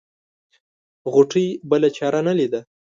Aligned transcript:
غوټۍ 1.13 1.47
بله 1.69 1.87
چاره 1.97 2.19
نه 2.27 2.33
ليده. 2.39 2.61